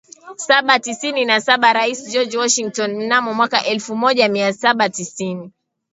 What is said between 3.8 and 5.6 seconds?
moja mia saba tisini